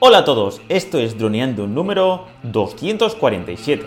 [0.00, 3.84] Hola a todos, esto es Droneando número 247.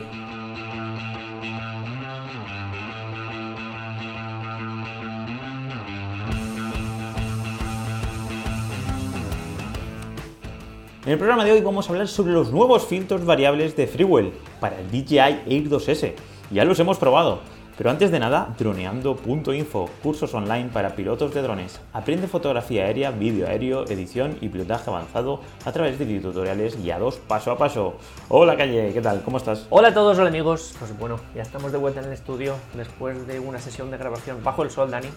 [11.06, 14.34] En el programa de hoy vamos a hablar sobre los nuevos filtros variables de Freewell
[14.60, 16.16] para el DJI Air 2S.
[16.52, 17.40] Ya los hemos probado,
[17.82, 21.82] pero antes de nada, droneando.info, cursos online para pilotos de drones.
[21.94, 27.50] Aprende fotografía aérea, vídeo aéreo, edición y pilotaje avanzado a través de videotutoriales guiados paso
[27.50, 27.96] a paso.
[28.30, 29.24] Hola Calle, ¿qué tal?
[29.24, 29.66] ¿Cómo estás?
[29.72, 30.76] Hola a todos, hola amigos.
[30.78, 34.44] Pues bueno, ya estamos de vuelta en el estudio después de una sesión de grabación
[34.44, 35.10] bajo el sol, Dani.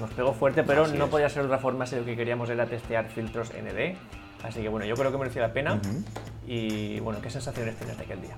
[0.00, 1.10] Nos pegó fuerte, pero Así no es.
[1.10, 3.98] podía ser de otra forma si lo que queríamos era testear filtros ND.
[4.42, 5.78] Así que bueno, yo creo que mereció la pena.
[6.46, 8.36] Y bueno, ¿qué sensaciones tienes de aquel día?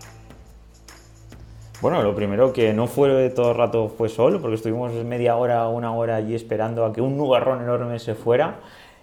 [1.81, 5.69] Bueno, lo primero que no fue todo el rato fue sol, porque estuvimos media hora,
[5.69, 8.57] una hora allí esperando a que un nubarrón enorme se fuera.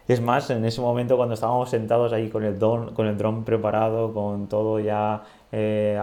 [0.10, 3.46] Es más, en ese momento cuando estábamos sentados ahí con el dron, con el dron
[3.46, 5.98] preparado, con todo ya eh,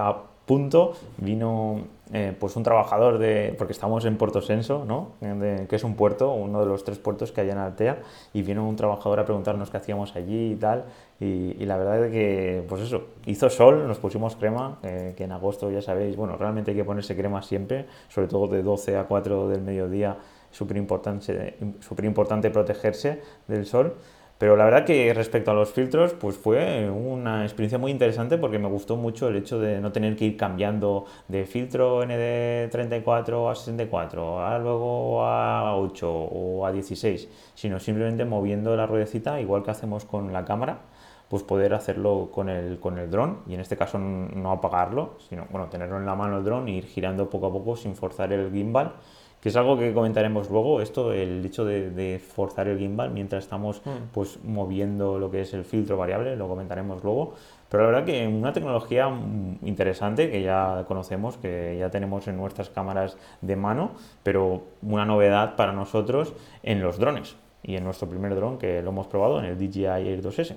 [0.46, 1.80] punto, vino
[2.12, 5.12] eh, pues un trabajador de, porque estamos en Puerto Senso, ¿no?
[5.20, 7.98] De- que es un puerto, uno de los tres puertos que hay en Altea,
[8.34, 10.84] y vino un trabajador a preguntarnos qué hacíamos allí y tal,
[11.20, 15.24] y, y la verdad es que, pues eso, hizo sol, nos pusimos crema, eh, que
[15.24, 18.96] en agosto ya sabéis, bueno, realmente hay que ponerse crema siempre, sobre todo de 12
[18.96, 20.16] a 4 del mediodía,
[20.50, 23.94] súper importante, protegerse del sol.
[24.42, 28.58] Pero la verdad que respecto a los filtros, pues fue una experiencia muy interesante porque
[28.58, 33.54] me gustó mucho el hecho de no tener que ir cambiando de filtro ND34 a
[33.54, 39.70] 64, a luego a 8 o a 16, sino simplemente moviendo la ruedecita, igual que
[39.70, 40.80] hacemos con la cámara,
[41.28, 45.46] pues poder hacerlo con el, con el dron y en este caso no apagarlo, sino
[45.52, 48.32] bueno, tenerlo en la mano el dron e ir girando poco a poco sin forzar
[48.32, 48.94] el gimbal,
[49.42, 53.42] que es algo que comentaremos luego, esto, el hecho de, de forzar el gimbal mientras
[53.42, 57.34] estamos pues moviendo lo que es el filtro variable, lo comentaremos luego,
[57.68, 62.36] pero la verdad que una tecnología mm, interesante que ya conocemos, que ya tenemos en
[62.36, 63.90] nuestras cámaras de mano,
[64.22, 68.90] pero una novedad para nosotros en los drones y en nuestro primer dron que lo
[68.90, 70.56] hemos probado en el DJI Air 2S.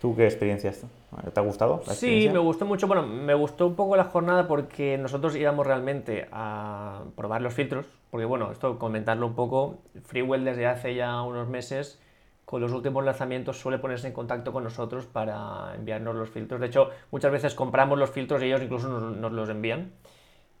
[0.00, 1.82] ¿Tú qué experiencia ¿Te ha gustado?
[1.86, 2.86] la Sí, me gustó mucho.
[2.86, 7.86] Bueno, me gustó un poco la jornada porque nosotros íbamos realmente a probar los filtros.
[8.10, 9.78] Porque bueno, esto comentarlo un poco.
[10.04, 12.00] Freewell desde hace ya unos meses,
[12.44, 16.60] con los últimos lanzamientos, suele ponerse en contacto con nosotros para enviarnos los filtros.
[16.60, 19.90] De hecho, muchas veces compramos los filtros y ellos incluso nos, nos los envían.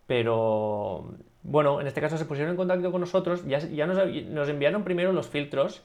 [0.08, 1.04] Pero
[1.42, 3.46] bueno, en este caso se pusieron en contacto con nosotros.
[3.46, 5.82] Ya, ya nos, nos enviaron primero los filtros,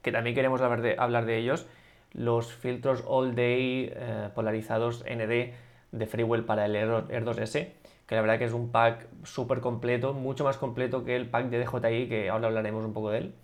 [0.00, 1.66] que también queremos hablar de, hablar de ellos,
[2.12, 5.52] los filtros All Day eh, polarizados ND
[5.92, 7.68] de Freewell para el Air, Air 2S,
[8.06, 11.46] que la verdad que es un pack súper completo, mucho más completo que el pack
[11.46, 13.34] de DJI, que ahora hablaremos un poco de él.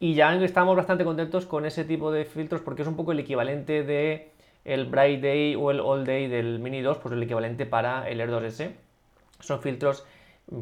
[0.00, 3.20] Y ya estamos bastante contentos con ese tipo de filtros porque es un poco el
[3.20, 4.30] equivalente de
[4.64, 8.20] el Bright Day o el All Day del Mini 2, pues el equivalente para el
[8.20, 8.72] Air 2S.
[9.40, 10.04] Son filtros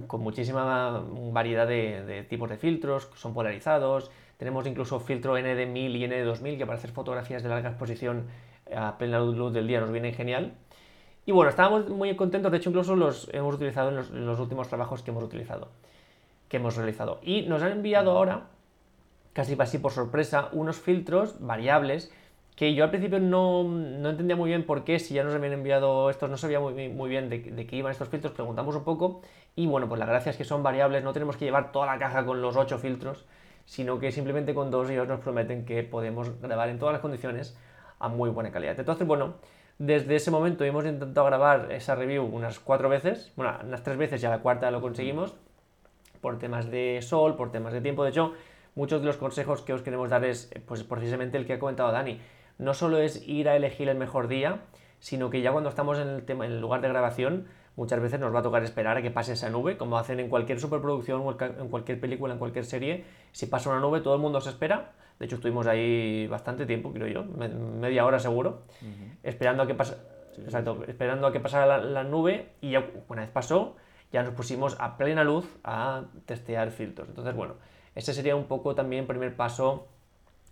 [0.07, 1.03] con muchísima
[1.33, 4.11] variedad de tipos de filtros, son polarizados.
[4.41, 8.25] Tenemos incluso filtro ND1000 y ND2000 que para hacer fotografías de larga exposición
[8.75, 10.55] a plena luz del día nos vienen genial.
[11.27, 14.41] Y bueno, estábamos muy contentos, de hecho incluso los hemos utilizado en los, en los
[14.41, 15.69] últimos trabajos que hemos utilizado,
[16.49, 17.21] que hemos realizado.
[17.23, 18.47] Y nos han enviado ahora,
[19.35, 22.11] casi así por sorpresa, unos filtros variables
[22.57, 25.53] que yo al principio no, no entendía muy bien por qué, si ya nos habían
[25.53, 28.85] enviado estos, no sabía muy, muy bien de, de qué iban estos filtros, preguntamos un
[28.85, 29.21] poco
[29.55, 31.99] y bueno, pues la gracia es que son variables, no tenemos que llevar toda la
[31.99, 33.27] caja con los 8 filtros,
[33.71, 37.57] sino que simplemente con dos ellos nos prometen que podemos grabar en todas las condiciones
[38.01, 38.75] a muy buena calidad.
[38.77, 39.35] Entonces, bueno,
[39.79, 44.21] desde ese momento hemos intentado grabar esa review unas cuatro veces, bueno, unas tres veces
[44.21, 45.37] y a la cuarta lo conseguimos,
[46.21, 48.03] por temas de sol, por temas de tiempo.
[48.03, 48.35] De hecho,
[48.75, 51.93] muchos de los consejos que os queremos dar es pues, precisamente el que ha comentado
[51.93, 52.21] Dani.
[52.59, 54.63] No solo es ir a elegir el mejor día,
[54.99, 57.47] sino que ya cuando estamos en el, tema, en el lugar de grabación,
[57.81, 60.29] muchas veces nos va a tocar esperar a que pase esa nube, como hacen en
[60.29, 63.05] cualquier superproducción o en cualquier película, en cualquier serie.
[63.33, 64.93] Si pasa una nube, todo el mundo se espera.
[65.19, 68.63] De hecho, estuvimos ahí bastante tiempo, creo yo, me- media hora seguro,
[69.23, 73.31] esperando a que exacto, esperando a que pasara la, la nube y ya una vez
[73.31, 73.77] pasó,
[74.13, 77.09] ya nos pusimos a plena luz a testear filtros.
[77.09, 77.55] Entonces, bueno,
[77.95, 79.89] ese sería un poco también el primer paso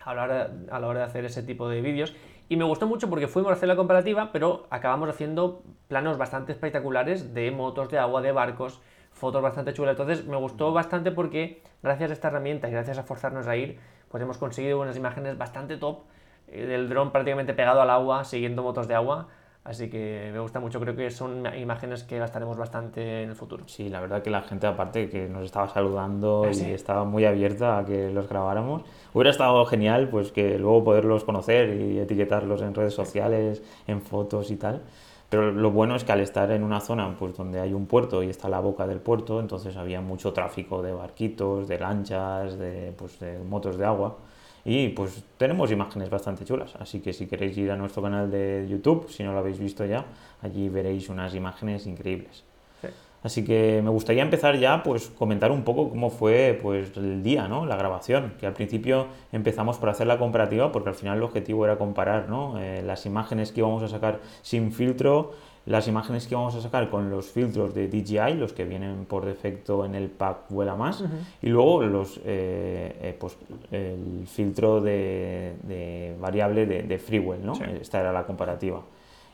[0.04, 2.14] a la, hora, a la hora de hacer ese tipo de vídeos.
[2.48, 6.52] Y me gustó mucho porque fuimos a hacer la comparativa, pero acabamos haciendo planos bastante
[6.52, 8.80] espectaculares de motos de agua, de barcos,
[9.12, 9.98] fotos bastante chulas.
[9.98, 13.78] Entonces me gustó bastante porque gracias a esta herramienta y gracias a forzarnos a ir,
[14.08, 16.04] pues hemos conseguido unas imágenes bastante top
[16.46, 19.28] eh, del dron prácticamente pegado al agua, siguiendo motos de agua.
[19.68, 23.64] Así que me gusta mucho, creo que son imágenes que gastaremos bastante en el futuro.
[23.66, 26.70] Sí, la verdad que la gente aparte que nos estaba saludando Ah, y sí.
[26.72, 28.82] estaba muy abierta a que los grabáramos.
[29.12, 34.50] Hubiera estado genial pues que luego poderlos conocer y etiquetarlos en redes sociales, en fotos
[34.50, 34.80] y tal.
[35.28, 38.22] Pero lo bueno es que al estar en una zona pues donde hay un puerto
[38.22, 42.94] y está la boca del puerto, entonces había mucho tráfico de barquitos, de lanchas, de,
[42.96, 44.16] pues, de motos de agua.
[44.64, 48.66] Y pues tenemos imágenes bastante chulas, así que si queréis ir a nuestro canal de
[48.68, 50.04] YouTube, si no lo habéis visto ya,
[50.42, 52.44] allí veréis unas imágenes increíbles.
[52.82, 52.88] Sí.
[53.22, 57.48] Así que me gustaría empezar ya, pues comentar un poco cómo fue pues el día,
[57.48, 57.66] ¿no?
[57.66, 61.64] La grabación, que al principio empezamos por hacer la comparativa, porque al final el objetivo
[61.64, 62.60] era comparar, ¿no?
[62.60, 65.32] Eh, las imágenes que íbamos a sacar sin filtro,
[65.68, 69.26] las imágenes que íbamos a sacar con los filtros de DJI, los que vienen por
[69.26, 71.04] defecto en el pack Vuela Más,
[71.42, 73.36] y luego los, eh, eh, pues,
[73.70, 77.54] el filtro de, de variable de, de Freewell, ¿no?
[77.54, 77.64] Sí.
[77.80, 78.80] Esta era la comparativa.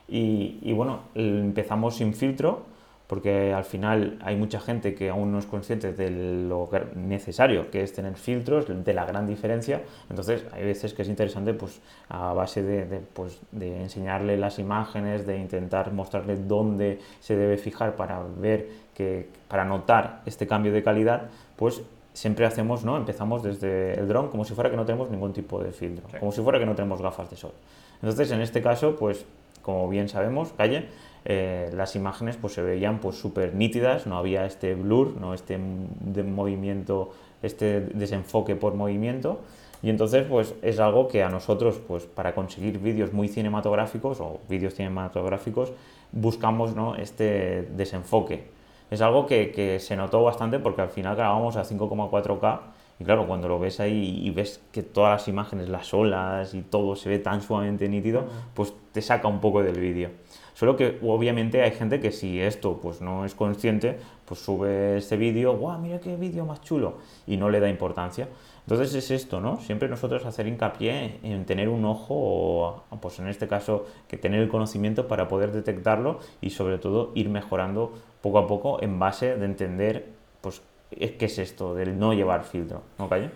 [0.09, 2.63] Y, y bueno, empezamos sin filtro,
[3.07, 7.83] porque al final hay mucha gente que aún no es consciente de lo necesario que
[7.83, 9.81] es tener filtros, de la gran diferencia.
[10.09, 14.57] Entonces, hay veces que es interesante, pues, a base de, de, pues, de enseñarle las
[14.59, 20.71] imágenes, de intentar mostrarle dónde se debe fijar para ver que, para notar este cambio
[20.71, 21.81] de calidad, pues
[22.13, 22.97] siempre hacemos, ¿no?
[22.97, 26.17] Empezamos desde el dron como si fuera que no tenemos ningún tipo de filtro, Sí.
[26.19, 27.51] como si fuera que no tenemos gafas de sol.
[27.95, 29.25] Entonces, en este caso, pues,
[29.61, 30.87] como bien sabemos, Calle,
[31.25, 35.59] eh, las imágenes pues se veían pues súper nítidas, no había este blur, no este
[35.59, 37.11] de movimiento,
[37.41, 39.41] este desenfoque por movimiento.
[39.81, 44.39] Y entonces pues es algo que a nosotros pues para conseguir vídeos muy cinematográficos o
[44.47, 45.73] vídeos cinematográficos
[46.11, 46.95] buscamos ¿no?
[46.95, 48.45] este desenfoque.
[48.91, 52.59] Es algo que, que se notó bastante porque al final grabamos a 5,4K
[52.99, 56.61] y claro, cuando lo ves ahí y ves que todas las imágenes, las olas y
[56.61, 60.11] todo se ve tan sumamente nítido, pues te saca un poco del vídeo.
[60.55, 65.17] Solo que obviamente hay gente que si esto pues no es consciente, pues sube este
[65.17, 65.77] vídeo, ¡guau!
[65.79, 68.29] Mira qué vídeo más chulo y no le da importancia.
[68.61, 69.59] Entonces es esto, ¿no?
[69.59, 74.39] Siempre nosotros hacer hincapié en tener un ojo, o pues en este caso que tener
[74.39, 77.91] el conocimiento para poder detectarlo y sobre todo ir mejorando
[78.21, 80.05] poco a poco en base de entender,
[80.39, 83.29] pues, qué es esto del no llevar filtro, ¿no, Calle?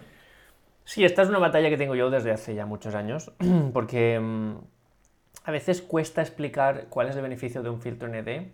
[0.86, 3.34] Sí, esta es una batalla que tengo yo desde hace ya muchos años,
[3.74, 4.56] porque mm,
[5.44, 8.52] a veces cuesta explicar cuál es el beneficio de un filtro ND.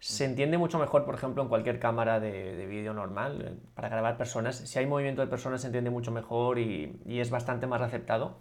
[0.00, 3.88] Se entiende mucho mejor, por ejemplo, en cualquier cámara de, de vídeo normal, eh, para
[3.88, 4.56] grabar personas.
[4.56, 8.36] Si hay movimiento de personas se entiende mucho mejor y, y es bastante más aceptado.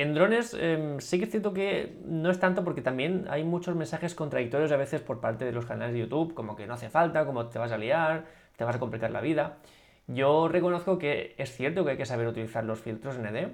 [0.00, 3.76] En drones eh, sí que es cierto que no es tanto porque también hay muchos
[3.76, 6.88] mensajes contradictorios a veces por parte de los canales de YouTube, como que no hace
[6.88, 8.24] falta, como te vas a liar,
[8.56, 9.58] te vas a complicar la vida.
[10.06, 13.48] Yo reconozco que es cierto que hay que saber utilizar los filtros ND,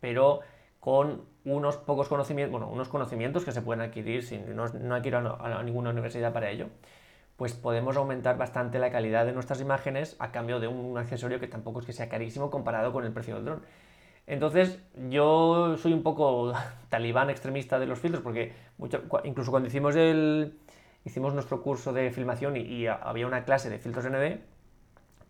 [0.00, 0.40] pero
[0.80, 5.62] con unos pocos conocimientos, bueno, unos conocimientos que se pueden adquirir sin no, no a,
[5.62, 6.68] ninguna universidad para ello,
[7.36, 11.48] pues podemos aumentar bastante la calidad de nuestras imágenes a cambio de un accesorio que
[11.48, 13.62] tampoco es que sea carísimo comparado con el precio del dron.
[14.26, 16.52] Entonces, yo soy un poco
[16.90, 20.58] talibán extremista de los filtros, porque mucho- incluso cuando hicimos, el,
[21.04, 24.40] hicimos nuestro curso de filmación y, y había una clase de filtros ND,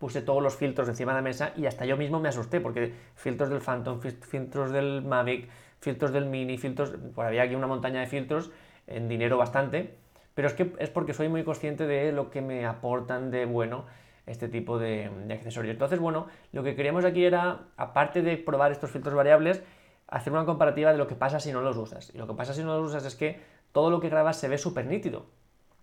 [0.01, 2.93] puse todos los filtros encima de la mesa y hasta yo mismo me asusté, porque
[3.15, 5.47] filtros del Phantom, fil- filtros del Mavic,
[5.79, 8.51] filtros del Mini, filtros, pues había aquí una montaña de filtros
[8.87, 9.95] en dinero bastante,
[10.33, 13.85] pero es que es porque soy muy consciente de lo que me aportan de bueno
[14.25, 15.73] este tipo de, de accesorios.
[15.73, 19.63] Entonces, bueno, lo que queríamos aquí era, aparte de probar estos filtros variables,
[20.07, 22.11] hacer una comparativa de lo que pasa si no los usas.
[22.13, 23.39] Y lo que pasa si no los usas es que
[23.71, 25.25] todo lo que grabas se ve súper nítido.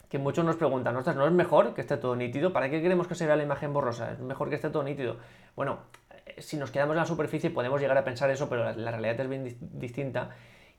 [0.09, 2.53] Que muchos nos preguntan, ostras, ¿no es mejor que esté todo nítido?
[2.53, 4.13] ¿Para qué queremos que se vea la imagen borrosa?
[4.13, 5.19] Es mejor que esté todo nítido.
[5.55, 5.81] Bueno,
[6.27, 9.21] eh, si nos quedamos en la superficie podemos llegar a pensar eso, pero la, realidad
[9.21, 10.31] es bien dis- distinta.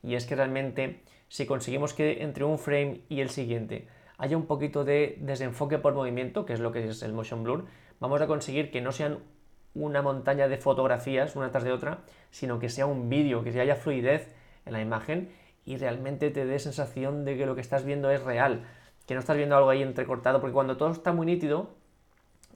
[0.02, 3.86] Y es que realmente, si conseguimos que entre un frame y el siguiente
[4.18, 7.66] haya un poquito de desenfoque por movimiento, que es lo que es el motion blur,
[8.00, 9.20] vamos a conseguir que no sean
[9.74, 13.76] una montaña de fotografías una tras de otra, sino que sea un vídeo, que haya
[13.76, 14.34] fluidez
[14.66, 15.30] en la imagen
[15.64, 18.64] y realmente te dé sensación de que lo que estás viendo es real,
[19.10, 21.70] que no estás viendo algo ahí entrecortado, porque cuando todo está muy nítido,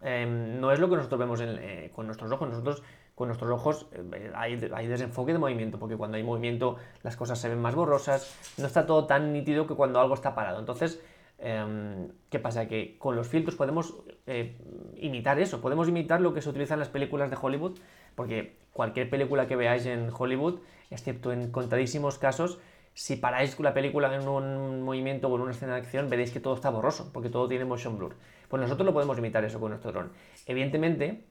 [0.02, 2.48] eh, no es lo que nosotros vemos eh, con nuestros ojos.
[2.48, 2.84] Nosotros
[3.16, 7.40] con nuestros ojos eh, hay, hay desenfoque de movimiento, porque cuando hay movimiento las cosas
[7.40, 10.60] se ven más borrosas, no está todo tan nítido que cuando algo está parado.
[10.60, 11.02] Entonces,
[11.40, 12.68] em, ¿qué pasa?
[12.68, 13.96] Que con los filtros podemos
[14.28, 14.56] eh,
[14.94, 17.80] imitar eso, podemos imitar lo que se utiliza en las películas de Hollywood,
[18.14, 22.60] porque cualquier película que veáis en Hollywood, excepto en contadísimos casos,
[22.94, 26.40] si paráis la película en un movimiento o en una escena de acción, veréis que
[26.40, 28.14] todo está borroso, porque todo tiene motion blur.
[28.48, 30.12] Pues nosotros lo podemos imitar eso con nuestro dron.
[30.46, 31.24] Evidentemente,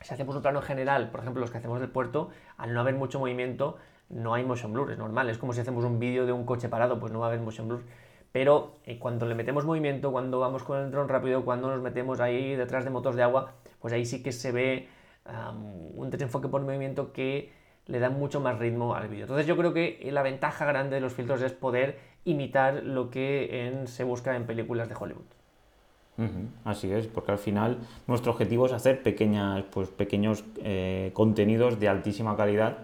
[0.00, 2.96] si hacemos un plano general, por ejemplo, los que hacemos del puerto, al no haber
[2.96, 3.76] mucho movimiento,
[4.08, 5.30] no hay motion blur, es normal.
[5.30, 7.40] Es como si hacemos un vídeo de un coche parado, pues no va a haber
[7.40, 7.84] motion blur.
[8.32, 12.18] pero eh, cuando le metemos movimiento, cuando vamos con el dron rápido, cuando nos metemos
[12.18, 14.88] ahí detrás de motos de agua, pues ahí sí que se ve
[15.94, 17.52] un desenfoque por movimiento que
[17.86, 19.24] le da mucho más ritmo al vídeo.
[19.24, 23.82] Entonces yo creo que la ventaja grande de los filtros es poder imitar lo que
[23.86, 25.24] se busca en películas de Hollywood.
[26.64, 31.88] Así es, porque al final nuestro objetivo es hacer pequeñas, pues, pequeños eh, contenidos de
[31.88, 32.78] altísima calidad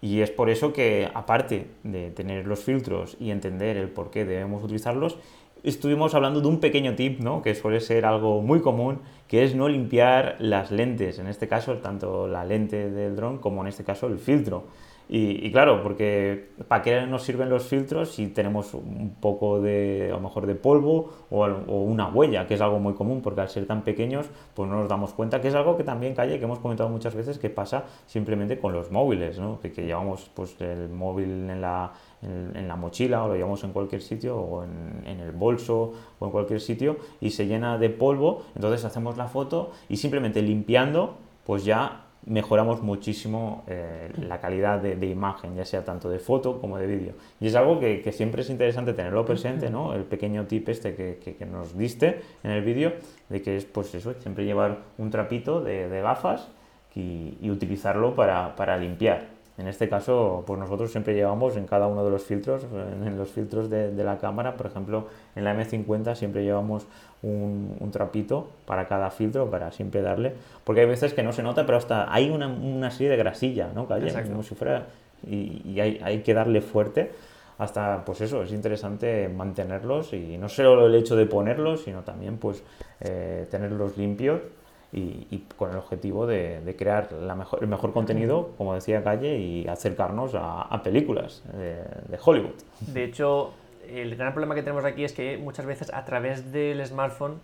[0.00, 4.24] y es por eso que aparte de tener los filtros y entender el por qué
[4.24, 5.18] debemos utilizarlos,
[5.62, 7.42] estuvimos hablando de un pequeño tip, ¿no?
[7.42, 9.00] que suele ser algo muy común,
[9.30, 13.60] que es no limpiar las lentes, en este caso tanto la lente del dron como
[13.60, 14.64] en este caso el filtro.
[15.12, 20.14] Y, claro, porque ¿para qué nos sirven los filtros si tenemos un poco de, a
[20.14, 23.66] lo mejor, de polvo o, una huella, que es algo muy común, porque al ser
[23.66, 26.60] tan pequeños, pues no nos damos cuenta, que es algo que también, Calle, que hemos
[26.60, 29.58] comentado muchas veces, que pasa simplemente con los móviles, ¿no?
[29.58, 34.02] que, llevamos pues, el móvil en la, en, la mochila o lo llevamos en cualquier
[34.02, 38.44] sitio o en, en el bolso o en cualquier sitio y se llena de polvo,
[38.54, 45.06] entonces hacemos la foto y simplemente limpiando, pues ya mejoramos muchísimo eh, la calidad de,
[45.06, 47.14] imagen, ya sea tanto de foto como de vídeo.
[47.40, 49.94] Y es algo que, siempre es interesante tenerlo presente, ¿no?
[49.94, 52.92] El pequeño tip este que, nos diste en el vídeo,
[53.28, 56.48] de que es pues eso, siempre llevar un trapito de, gafas
[56.94, 59.39] y, utilizarlo para, para limpiar.
[59.60, 63.28] En este caso, pues nosotros siempre llevamos en cada uno de los filtros, en los
[63.28, 66.86] filtros de, la cámara, por ejemplo, en la M50 siempre llevamos
[67.22, 70.32] un, trapito para cada filtro, para siempre darle,
[70.64, 73.86] porque hay veces que no se nota, pero hasta hay una, serie de grasilla, ¿no?
[73.86, 74.86] como si fuera,
[75.26, 77.12] y, hay, que darle fuerte
[77.58, 82.38] hasta pues eso, es interesante mantenerlos y no solo el hecho de ponerlos, sino también
[82.38, 82.62] pues
[83.00, 84.40] eh, tenerlos limpios
[84.92, 89.68] y, con el objetivo de, crear la mejor, el mejor contenido, como decía Calle, y
[89.68, 92.54] acercarnos a, películas de, Hollywood.
[92.80, 93.52] De hecho,
[93.88, 97.40] el gran problema que tenemos aquí es que muchas veces a través del smartphone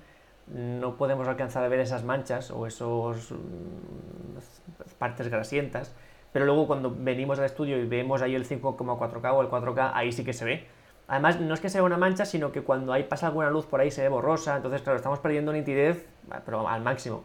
[0.49, 5.95] no podemos alcanzar a ver esas manchas o esos mm, partes grasientas,
[6.33, 10.13] pero luego cuando venimos al estudio y vemos ahí el 5,4K o el 4K, ahí
[10.13, 10.67] sí que se ve.
[11.09, 13.81] Además, no es que sea una mancha, sino que cuando ahí pasa alguna luz por
[13.81, 16.07] ahí se ve borrosa, entonces, claro, estamos perdiendo nitidez,
[16.45, 17.25] pero al máximo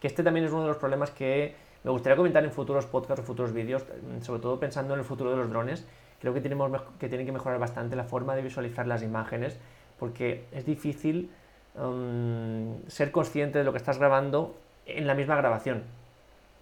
[0.00, 3.22] que este también es uno de los problemas que me gustaría comentar en futuros podcasts
[3.22, 3.84] o futuros vídeos,
[4.22, 5.86] sobre todo pensando en el futuro de los drones.
[6.20, 9.58] Creo que, tenemos, que tienen que mejorar bastante la forma de visualizar las imágenes,
[9.98, 11.30] porque es difícil
[11.76, 14.56] mm, ser consciente de lo que estás grabando
[14.86, 15.84] en la misma grabación.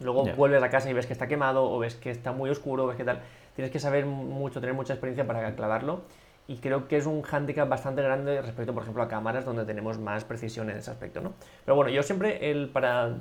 [0.00, 2.86] Luego vuelves a casa y ves que está quemado, o ves que está muy oscuro,
[2.86, 3.20] ves que tal.
[3.56, 6.02] Tienes que saber mucho, tener mucha experiencia para aclararlo
[6.48, 9.98] y creo que es un hándicap bastante grande respecto, por ejemplo, a cámaras donde tenemos
[9.98, 11.34] más precisión en ese aspecto, ¿no?
[11.64, 13.16] Pero bueno, yo siempre, el, para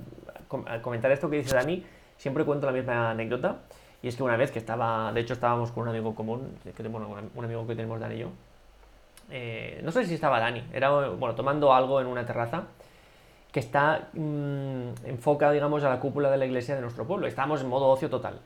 [0.81, 3.57] comentar esto que dice Dani, siempre cuento la misma anécdota,
[4.01, 6.83] y es que una vez que estaba, de hecho estábamos con un amigo común, que,
[6.87, 8.29] bueno, un amigo que tenemos Dani y yo,
[9.29, 12.63] eh, no sé si estaba Dani, era, bueno, tomando algo en una terraza,
[13.51, 17.59] que está mm, enfoca, digamos, a la cúpula de la iglesia de nuestro pueblo, estábamos
[17.59, 18.39] en modo ocio total.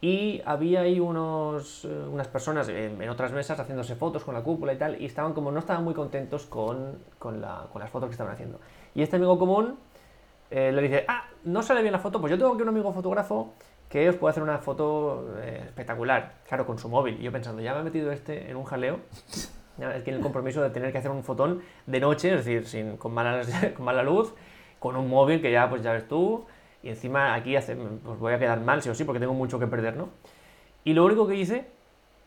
[0.00, 4.72] Y había ahí unos, eh, unas personas en, otras mesas haciéndose fotos con la cúpula
[4.74, 8.08] y tal, y estaban como no estaban muy contentos con, con, la, con las fotos
[8.08, 8.60] que estaban haciendo.
[8.94, 9.76] Y este amigo común
[10.50, 12.92] eh, le dice, ah, no sale bien la foto, pues yo tengo aquí un amigo
[12.92, 13.54] fotógrafo
[13.88, 17.18] que os puede hacer una foto eh, espectacular, claro, con su móvil.
[17.20, 19.00] Y yo pensando, ya me ha metido este en un jaleo,
[19.78, 22.96] ya tiene el compromiso de tener que hacer un fotón de noche, es decir, sin,
[22.96, 24.34] con, malas, con mala luz,
[24.78, 26.46] con un móvil que ya, pues ya ves tú,
[26.86, 29.58] y encima aquí hace, pues voy a quedar mal, sí o sí, porque tengo mucho
[29.58, 30.10] que perder, ¿no?
[30.84, 31.66] Y lo único que hice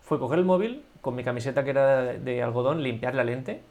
[0.02, 3.62] fue coger el móvil, con mi camiseta que era de algodón, limpiar la lente,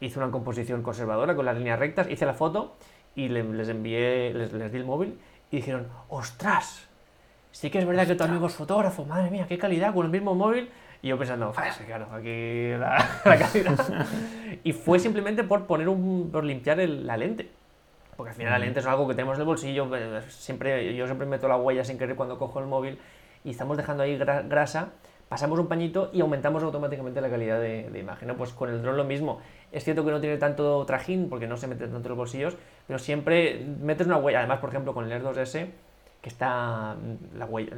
[0.00, 2.76] hice una composición conservadora con las líneas rectas, hice la foto
[3.16, 5.18] y les envié, les, di el móvil
[5.50, 6.86] y dijeron, ¡ostras!
[7.50, 10.12] Sí que es verdad que tu amigo es fotógrafo, madre mía, qué calidad, con el
[10.12, 10.70] mismo móvil.
[11.02, 11.52] Y yo pensando,
[11.86, 14.06] claro, aquí la, calidad.
[14.62, 17.57] y fue simplemente por poner un, por limpiar la lente.
[18.18, 21.06] Porque al final la lente es algo que tenemos en el bolsillo, eh, siempre, yo
[21.06, 22.98] siempre meto la huella sin querer cuando cojo el móvil
[23.44, 24.88] y estamos dejando ahí grasa,
[25.28, 28.34] pasamos un pañito y aumentamos automáticamente la calidad de, imagen.
[28.36, 29.38] Pues con el dron lo mismo.
[29.70, 32.56] Es cierto que no tiene tanto trajín porque no se mete tanto en los bolsillos,
[32.88, 34.40] pero siempre metes una huella.
[34.40, 35.68] Además, por ejemplo, con el Air 2S,
[36.20, 36.96] que está
[37.36, 37.72] la, huella,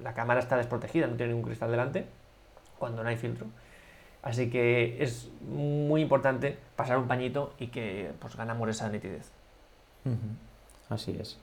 [0.00, 2.06] la cámara está desprotegida, no tiene ningún cristal delante,
[2.78, 3.48] cuando no hay filtro.
[4.22, 9.32] Así que es muy importante pasar un pañito y que pues, ganamos esa nitidez.
[10.88, 11.38] Así es.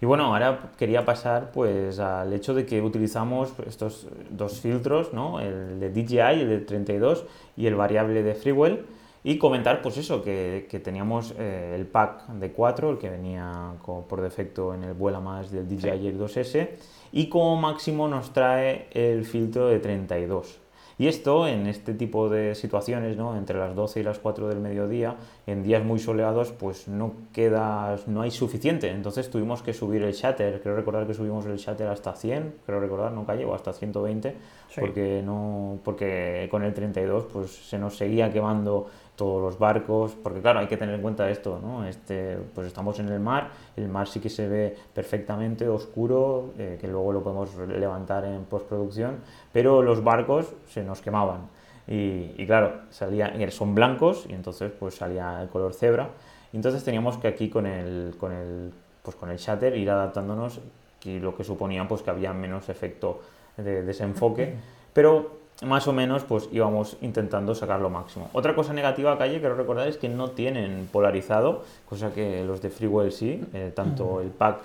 [0.00, 5.40] Y bueno, ahora quería pasar pues al hecho de que utilizamos estos dos filtros, ¿no?
[5.40, 7.24] El de DJI, el de 32
[7.56, 8.84] y el variable de Freewell
[9.24, 14.20] y comentar pues eso, que, teníamos eh, el pack de 4, el que venía por
[14.20, 16.68] defecto en el vuela más del DJI Air 2S
[17.10, 20.58] y como máximo nos trae el filtro de 32.
[20.98, 23.36] Y esto, en este tipo de situaciones, ¿no?
[23.36, 27.96] entre las 12 y las 4 del mediodía, en días muy soleados, pues no queda,
[28.08, 28.90] no hay suficiente.
[28.90, 30.60] Entonces tuvimos que subir el shutter.
[30.60, 34.34] Creo recordar que subimos el shutter hasta 100, creo recordar, no calle, o hasta 120,
[34.78, 40.40] porque, no, porque con el 32 pues se nos seguía quemando todos los barcos, porque
[40.40, 41.86] claro, hay que tener en cuenta esto, ¿no?
[41.86, 46.76] Este, pues estamos en el mar, el mar sí que se ve perfectamente oscuro, eh,
[46.78, 49.20] que luego lo podemos levantar en postproducción,
[49.52, 51.55] pero los barcos se nos quemaban.
[51.88, 56.10] Y, y, claro, salía, son blancos y entonces pues salía el color cebra.
[56.52, 60.60] Y entonces teníamos que aquí con el, con el, pues con el shutter ir adaptándonos
[61.04, 63.20] y lo que suponía pues que había menos efecto
[63.56, 64.56] de desenfoque.
[64.92, 68.28] Pero más o menos pues íbamos intentando sacar lo máximo.
[68.32, 72.70] Otra cosa negativa, Calle, quiero recordar es que no tienen polarizado, cosa que los de
[72.70, 74.58] Freewell sí, eh, tanto el pack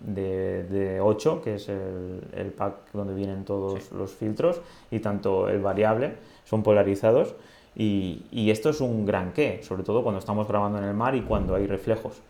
[0.00, 5.48] de, de, 8, que es el, el, pack donde vienen todos los filtros, y tanto
[5.48, 7.34] el variable son polarizados.
[7.76, 11.16] Y, y, esto es un gran qué, sobre todo cuando estamos grabando en el mar
[11.16, 12.20] y cuando hay reflejos.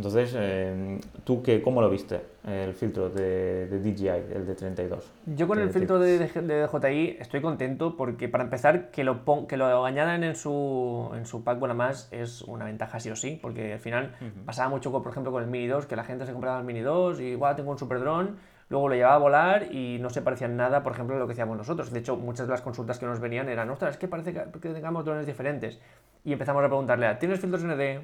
[0.00, 5.04] Entonces, eh, ¿tú qué, cómo lo viste, el filtro de, DJI, el de 32?
[5.26, 9.58] Yo con el filtro de, de, DJI estoy contento porque, para empezar, que lo, que
[9.58, 13.38] lo añadan en su, en su pack bueno más es una ventaja sí o sí,
[13.42, 14.14] porque al final
[14.46, 16.80] pasaba mucho, por ejemplo, con el Mini 2, que la gente se compraba el Mini
[16.80, 18.38] 2 y igual tengo un super dron,
[18.70, 21.26] luego lo llevaba a volar y no se parecía en nada, por ejemplo, a lo
[21.26, 21.92] que hacíamos nosotros.
[21.92, 24.44] De hecho, muchas de las consultas que nos venían eran, ostras, es que parece que,
[24.60, 25.78] que tengamos drones diferentes.
[26.24, 28.00] Y empezamos a preguntarle, ¿tienes filtros ND?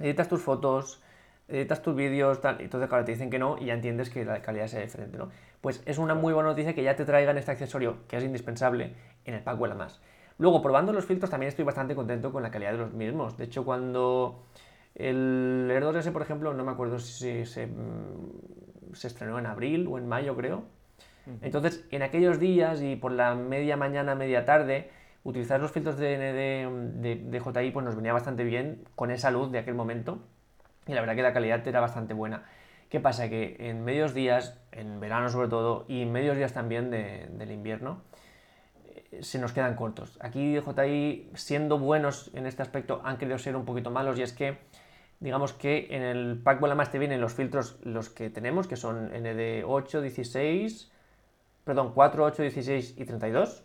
[0.00, 1.02] ¿Editas tus fotos?
[1.50, 4.24] Editas tus vídeos, tal, y entonces claro, te dicen que no y ya entiendes que
[4.24, 5.30] la calidad es diferente, ¿no?
[5.60, 8.94] Pues es una muy buena noticia que ya te traigan este accesorio, que es indispensable,
[9.24, 10.00] en el pack Vuela Más.
[10.38, 13.36] Luego, probando los filtros, también estoy bastante contento con la calidad de los mismos.
[13.36, 14.46] De hecho, cuando
[14.94, 19.86] el Air 2S, por ejemplo, no me acuerdo si se, mm, se estrenó en abril
[19.86, 20.64] o en mayo, creo.
[21.42, 24.90] Entonces, en aquellos días y por la media mañana, media tarde,
[25.22, 29.52] utilizar los filtros de, de, de, JI pues nos venía bastante bien con esa luz
[29.52, 30.18] de aquel momento
[30.86, 32.44] y la verdad que la calidad era bastante buena.
[32.88, 33.28] ¿Qué pasa?
[33.28, 38.02] Que en medios días, en verano sobre todo, y en medios días también del invierno,
[38.88, 40.18] eh, se nos quedan cortos.
[40.20, 44.32] Aquí DJI, siendo buenos en este aspecto, han querido ser un poquito malos y es
[44.32, 44.58] que,
[45.20, 48.74] digamos que en el pack Vuela Más te vienen los filtros los que tenemos, que
[48.74, 50.90] son ND8, 16,
[51.62, 53.64] perdón, 4, 8, 16 y 32.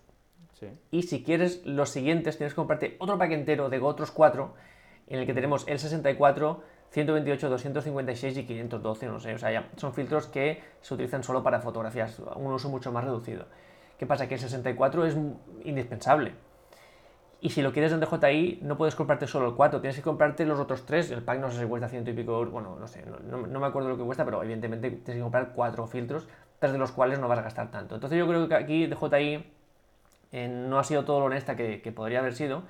[0.92, 4.54] Y si quieres los siguientes, tienes que comprarte otro pack entero de otros 4,
[5.08, 6.64] en el que tenemos el 64,
[6.96, 11.44] 128, 256 y 512, no sé, o sea, ya son filtros que se utilizan solo
[11.44, 13.48] para fotografías, un uso mucho más reducido.
[14.00, 14.30] ¿Qué pasa?
[14.30, 15.18] Que el 64 es
[15.66, 16.32] indispensable.
[17.42, 20.46] Y si lo quieres en DJI, no puedes comprarte solo el 4, tienes que comprarte
[20.46, 21.12] los otros 3.
[21.12, 23.90] El pack no sé si cuesta ciento y pico, bueno, no sé, no, me acuerdo
[23.90, 26.30] lo que cuesta, pero evidentemente tienes que comprar 4 filtros,
[26.60, 27.96] tres de los cuales no vas a gastar tanto.
[27.96, 29.46] Entonces yo creo que aquí DJI
[30.32, 32.64] eh, no ha sido todo lo honesta que podría haber sido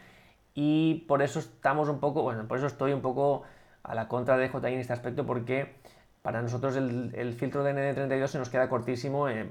[0.55, 3.43] y por eso estamos un poco, bueno, por eso estoy un poco
[3.85, 5.75] a la contra de DJI en este aspecto porque
[6.21, 9.47] para nosotros el, filtro de ND32 se nos queda cortísimo en,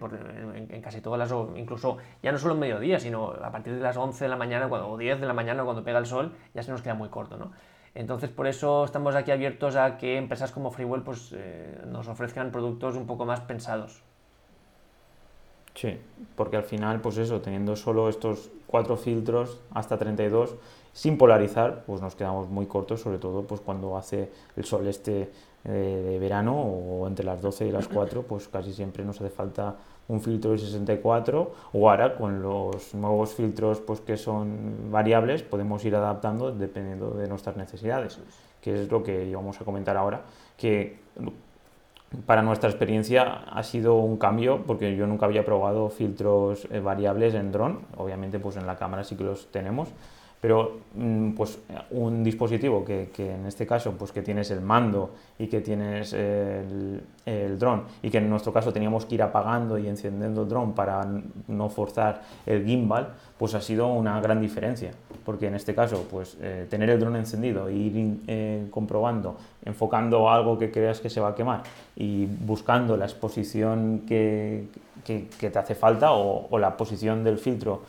[0.82, 4.24] casi todas las, incluso ya no solo en mediodía, sino a partir de las 11
[4.24, 6.82] de la mañana o 10 de la mañana cuando pega el sol, ya se nos
[6.82, 7.52] queda muy corto, ¿no?
[7.94, 12.50] Entonces por eso estamos aquí abiertos a que empresas como Freewell pues, eh, nos ofrezcan
[12.50, 14.02] productos un poco más pensados.
[15.74, 15.98] Sí,
[16.36, 20.54] porque al final, pues eso, teniendo solo estos cuatro filtros hasta 32,
[20.92, 25.30] sin polarizar, pues nos quedamos muy cortos, sobre todo pues cuando hace el sol este
[25.64, 29.30] eh, de verano o entre las 12 y las 4, pues casi siempre nos hace
[29.30, 35.42] falta un filtro de 64 o ahora con los nuevos filtros pues que son variables
[35.42, 38.20] podemos ir adaptando dependiendo de nuestras necesidades,
[38.60, 40.22] que es lo que íbamos a comentar ahora,
[40.58, 40.98] que
[42.26, 47.34] para nuestra experiencia ha sido un cambio porque yo nunca había probado filtros eh, variables
[47.34, 49.88] en dron, obviamente pues en la cámara sí que los tenemos,
[50.44, 51.58] pero mm, pues
[51.92, 56.12] un dispositivo que, que, en este caso pues que tienes el mando y que tienes
[56.12, 60.48] el, el dron y que en nuestro caso teníamos que ir apagando y encendiendo el
[60.50, 61.00] dron para
[61.48, 64.90] no forzar el gimbal pues ha sido una gran diferencia.
[65.24, 70.28] Porque en este caso pues eh, tener el dron encendido e ir eh, comprobando enfocando
[70.28, 71.62] algo que creas que se va a quemar
[71.96, 74.68] y buscando la exposición que,
[75.06, 77.80] que, que te hace falta o, o la posición del filtro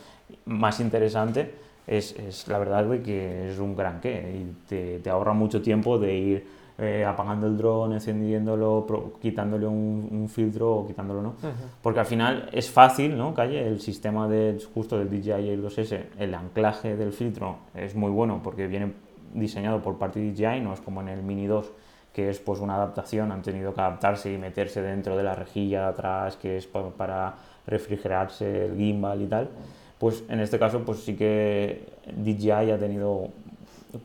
[0.46, 5.34] más interesante es, es, la verdad que es un gran qué y te, te ahorra
[5.34, 11.22] mucho tiempo de ir eh, apagando el dron, encendiéndolo, quitándole un, un, filtro o quitándolo
[11.22, 11.36] no.
[11.82, 13.34] Porque al final es fácil, ¿no?
[13.34, 18.12] Calle, el sistema de, justo del DJI el 2S, el anclaje del filtro es muy
[18.12, 18.92] bueno porque viene
[19.34, 21.72] diseñado por parte de DJI, no es como en el Mini 2
[22.12, 25.82] que es pues una adaptación, han tenido que adaptarse y meterse dentro de la rejilla
[25.82, 27.36] de atrás que es para
[27.68, 29.50] refrigerarse el gimbal y tal
[30.00, 33.30] pues en este caso pues sí que DJI ha tenido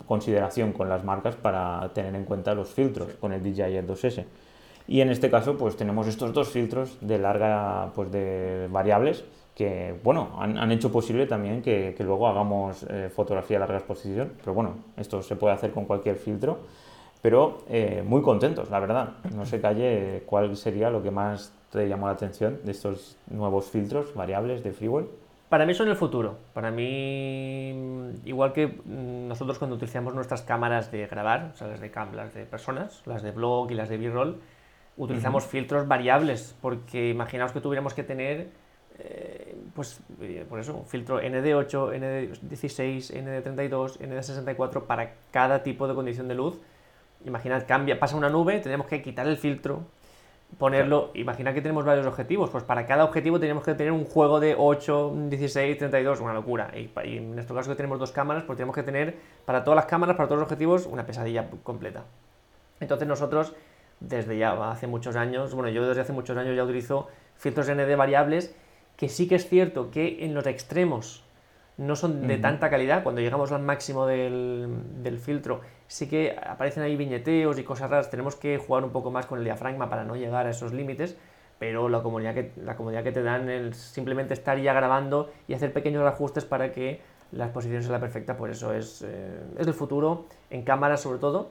[0.07, 4.25] consideración con las marcas para tener en cuenta los filtros con el DJI 2S.
[4.89, 9.25] Y en este caso pues tenemos estos dos filtros de larga pues de variables
[9.55, 14.55] que bueno, han, hecho posible también que, luego hagamos eh, fotografía a larga exposición, pero
[14.55, 16.61] bueno, esto se puede hacer con cualquier filtro,
[17.21, 19.17] pero eh, muy contentos, la verdad.
[19.35, 23.67] No sé, Calle, cuál sería lo que más te llamó la atención de estos nuevos
[23.67, 25.09] filtros variables de Freewell.
[25.51, 26.39] Para mí son el futuro.
[26.55, 27.71] Para mí,
[28.25, 32.33] igual que nosotros cuando utilizamos nuestras cámaras de grabar, o sea, las de cam, las
[32.33, 34.41] de personas, las de blog y las de B-roll,
[34.97, 38.51] utilizamos filtros variables, porque imaginaos que tuviéramos que tener,
[39.01, 45.97] eh, pues, eh, por eso, un filtro ND8, ND16, ND32, ND64 para cada tipo de
[45.97, 46.61] condición de luz.
[47.25, 49.83] Imaginad, cambia, pasa una nube, tenemos que quitar el filtro,
[50.59, 54.41] ponerlo, imagina que tenemos varios objetivos, pues para cada objetivo tenemos que tener un juego
[54.41, 56.71] de 8, 16, 32, una locura.
[56.75, 59.87] Y, en nuestro caso que tenemos dos cámaras, pues tenemos que tener para todas las
[59.87, 62.05] cámaras, para todos los objetivos, una pesadilla completa.
[62.81, 63.55] Entonces nosotros,
[64.01, 67.97] desde ya hace muchos años, bueno, yo desde hace muchos años ya utilizo filtros ND
[67.97, 68.55] variables,
[68.97, 71.25] que sí que es cierto que en los extremos
[71.81, 74.69] no son de tanta calidad, cuando llegamos al máximo del,
[75.03, 79.11] del filtro sí que aparecen ahí viñeteos y cosas raras, tenemos que jugar un poco
[79.11, 81.17] más con el diafragma para no llegar a esos límites,
[81.59, 85.55] pero la comodidad que, la comodidad que te dan el simplemente estar ya grabando y
[85.55, 87.01] hacer pequeños ajustes para que
[87.33, 91.19] la exposición sea la perfecta, pues eso es, eh, es el futuro, en cámaras sobre
[91.19, 91.51] todo,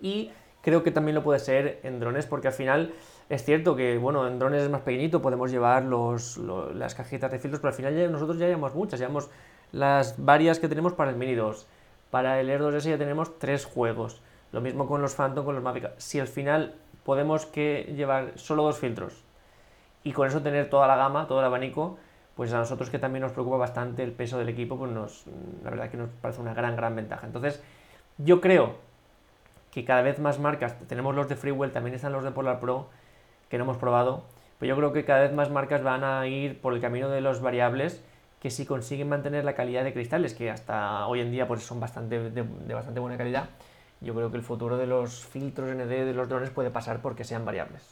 [0.00, 0.30] y
[0.62, 2.94] creo que también lo puede ser en drones, porque al final
[3.28, 7.38] es cierto que, bueno, en drones es más pequeñito, podemos llevar los, las cajitas de
[7.38, 9.28] filtros, pero al final nosotros ya llevamos muchas, llevamos
[9.72, 11.66] las varias que tenemos para el Mini 2,
[12.10, 14.22] para el Air 2S ya tenemos tres juegos.
[14.50, 15.90] Lo mismo con los Phantom, con los Mavic.
[15.98, 19.24] Si al final podemos que llevar solo dos filtros
[20.04, 21.98] y con eso tener toda la gama, todo el abanico,
[22.34, 25.24] pues a nosotros que también nos preocupa bastante el peso del equipo, pues nos,
[25.64, 27.26] la verdad que nos parece una gran, gran ventaja.
[27.26, 27.62] Entonces,
[28.16, 28.76] yo creo
[29.70, 32.88] que cada vez más marcas, tenemos los de Freewell, también están los de Polar Pro,
[33.48, 34.24] que no hemos probado,
[34.58, 37.20] pero yo creo que cada vez más marcas van a ir por el camino de
[37.20, 38.02] los variables
[38.40, 41.80] que si consiguen mantener la calidad de cristales, que hasta hoy en día pues son
[41.80, 43.48] bastante, de, bastante buena calidad,
[44.00, 47.24] yo creo que el futuro de los filtros ND de los drones puede pasar porque
[47.24, 47.82] sean variables.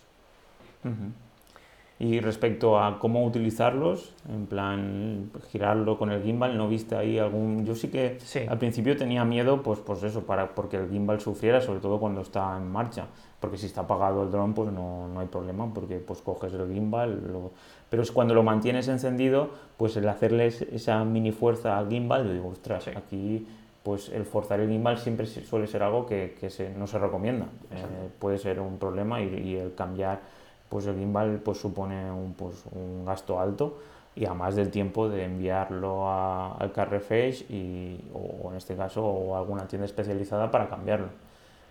[1.98, 7.64] Y respecto a cómo utilizarlos, en plan girarlo con el gimbal, ¿no viste ahí algún...?
[7.64, 11.62] Yo sí que al principio tenía miedo, pues, pues eso, para, porque el gimbal sufriera,
[11.62, 13.06] sobre todo cuando está en marcha,
[13.40, 16.70] porque si está apagado el dron, pues no, no hay problema, porque pues coges el
[16.70, 17.52] gimbal, lo,
[17.88, 22.32] pero es cuando lo mantienes encendido, pues el hacerle esa mini fuerza al gimbal, yo
[22.34, 23.46] digo, ostras, aquí
[23.86, 27.46] pues el forzar el gimbal siempre suele ser algo que, que se, no se recomienda.
[27.70, 30.22] Eh, puede ser un problema y, el cambiar
[30.68, 33.78] pues el gimbal pues supone un, pues, un gasto alto
[34.14, 39.66] y además del tiempo de enviarlo al Carrefour y, o en este caso o alguna
[39.66, 41.08] tienda especializada para cambiarlo.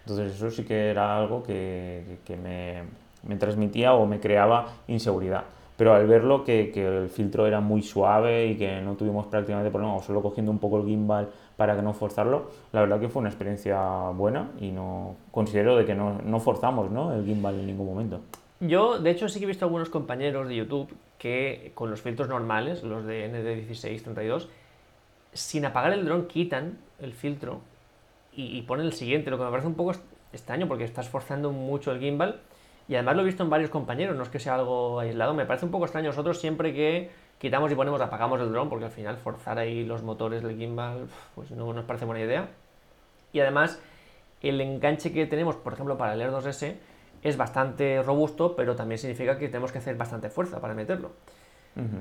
[0.02, 2.84] Entonces eso sí que era algo que, que me,
[3.24, 5.46] me transmitía o me creaba inseguridad
[5.78, 9.72] pero al verlo que, que, el filtro era muy suave y que no tuvimos prácticamente
[9.72, 13.10] problema, o solo cogiendo un poco el gimbal para que no forzarlo, la verdad que
[13.10, 17.14] fue una experiencia buena y no considero de que no, no forzamos ¿no?
[17.14, 18.22] el gimbal en ningún momento.
[18.60, 22.30] Yo, de hecho, sí que he visto algunos compañeros de YouTube que con los filtros
[22.30, 24.50] normales, los de ND16, 32,
[25.34, 27.62] sin apagar el dron quitan el filtro
[28.34, 29.94] y, ponen el siguiente, lo que me parece un poco
[30.34, 32.42] extraño porque estás forzando mucho el gimbal
[32.88, 35.34] y además lo he visto en varios compañeros, no es que sea algo aislado.
[35.34, 38.86] Me parece un poco extraño nosotros siempre que quitamos y ponemos, apagamos el dron, porque
[38.86, 42.50] al final forzar ahí los motores del gimbal, pues no nos parece buena idea.
[43.34, 43.82] Y además,
[44.42, 46.76] el enganche que tenemos, por ejemplo, para el Air 2S,
[47.22, 51.12] es bastante robusto, pero también significa que tenemos que hacer bastante fuerza para meterlo.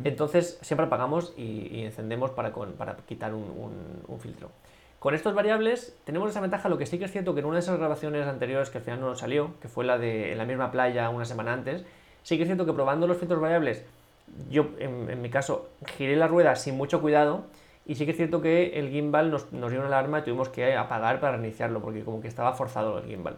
[0.04, 4.50] Entonces, siempre apagamos y, encendemos para, para quitar un filtro.
[5.04, 7.56] Con estos variables tenemos esa ventaja, lo que sí que es cierto que en una
[7.56, 10.38] de esas grabaciones anteriores que al final no nos salió, que fue la de en
[10.38, 11.84] la misma playa una semana antes,
[12.22, 13.84] sí que es cierto que probando los filtros variables,
[14.48, 17.44] yo en, mi caso giré la rueda sin mucho cuidado
[17.84, 20.74] y sí que es cierto que el gimbal nos, dio una alarma y tuvimos que
[20.74, 23.36] apagar para reiniciarlo porque como que estaba forzado el gimbal.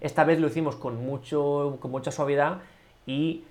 [0.00, 2.58] Esta vez lo hicimos con, mucho, con mucha suavidad
[3.06, 3.44] y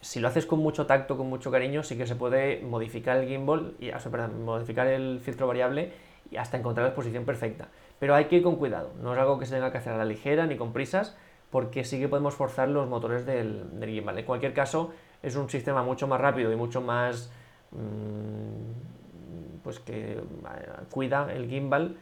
[0.00, 3.28] si lo haces con mucho tacto, con mucho cariño, sí que se puede modificar el
[3.28, 5.92] gimbal, y, perdón, modificar el filtro variable
[6.30, 7.68] y hasta encontrar la exposición perfecta.
[7.98, 9.98] Pero hay que ir con cuidado, no es algo que se tenga que hacer a
[9.98, 11.16] la ligera ni con prisas,
[11.50, 14.18] porque sí que podemos forzar los motores del, gimbal.
[14.18, 17.30] En cualquier caso, es un sistema mucho más rápido y mucho más
[17.70, 20.20] mm, pues que eh,
[20.90, 21.96] cuida el gimbal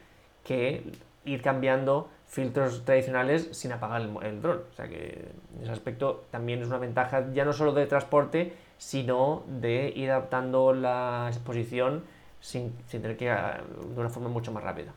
[0.45, 0.91] que
[1.31, 4.63] ir cambiando filtros tradicionales sin apagar el, el dron.
[4.71, 8.55] O sea que en ese aspecto también es una ventaja ya no solo de transporte,
[8.79, 12.03] sino de ir adaptando la exposición
[12.41, 13.61] sin, tener que ir a-
[13.95, 14.93] de una forma mucho más rápida.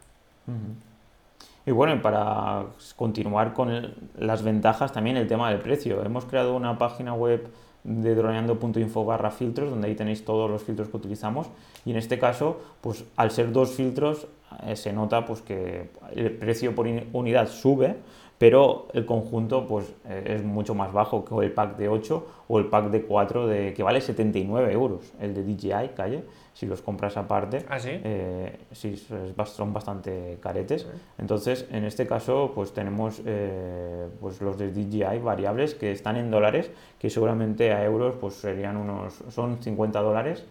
[1.66, 2.66] Y bueno, para
[2.96, 6.04] continuar con el- las ventajas también el tema del precio.
[6.04, 7.48] Hemos creado una página web
[7.84, 11.48] de droneando.info barra filtros donde ahí tenéis todos los filtros que utilizamos.
[11.86, 14.28] Y en este caso pues al ser dos filtros
[14.66, 17.98] eh, se nota pues que el precio por unidad sube
[18.38, 22.60] pero el conjunto pues eh, es mucho más bajo que el pack de 8 o
[22.60, 26.82] el pack de 4 de, que vale 79 euros el de DJI calle si los
[26.82, 27.90] compras aparte ¿Ah, sí?
[27.92, 30.88] eh, sí, son bastante caretes.
[31.18, 36.30] Entonces, en este caso, pues tenemos eh, pues los de DJI variables que están en
[36.30, 40.46] dólares, que seguramente a euros pues serían unos, son 50 dólares